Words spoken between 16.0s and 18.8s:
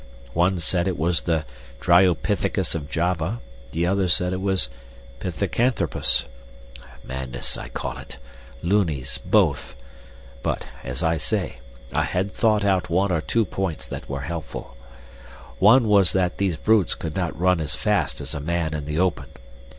that these brutes could not run as fast as a man